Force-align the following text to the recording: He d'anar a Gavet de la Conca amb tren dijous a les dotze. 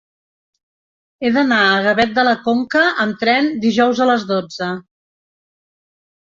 He 1.21 1.29
d'anar 1.35 1.59
a 1.73 1.83
Gavet 1.87 2.15
de 2.15 2.23
la 2.27 2.33
Conca 2.45 2.81
amb 3.05 3.19
tren 3.25 3.51
dijous 3.67 4.03
a 4.07 4.09
les 4.13 4.27
dotze. 4.33 4.71